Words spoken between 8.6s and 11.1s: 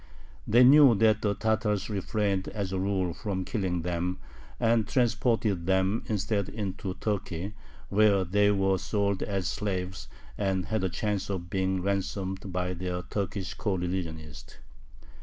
sold as slaves, and had a